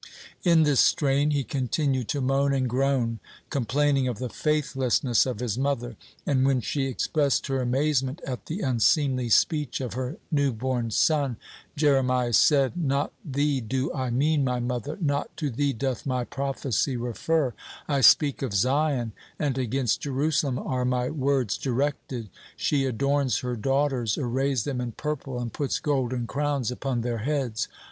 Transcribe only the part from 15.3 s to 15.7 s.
to